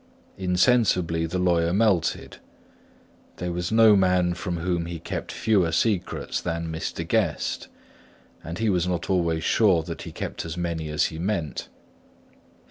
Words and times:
Insensibly 0.35 1.27
the 1.27 1.37
lawyer 1.37 1.71
melted. 1.71 2.37
There 3.37 3.51
was 3.51 3.71
no 3.71 3.95
man 3.95 4.33
from 4.33 4.57
whom 4.57 4.87
he 4.87 4.97
kept 4.97 5.31
fewer 5.31 5.71
secrets 5.71 6.41
than 6.41 6.71
Mr. 6.71 7.07
Guest; 7.07 7.67
and 8.43 8.57
he 8.57 8.67
was 8.67 8.87
not 8.87 9.11
always 9.11 9.43
sure 9.43 9.83
that 9.83 10.01
he 10.01 10.11
kept 10.11 10.43
as 10.43 10.57
many 10.57 10.89
as 10.89 11.05
he 11.13 11.19
meant. 11.19 11.67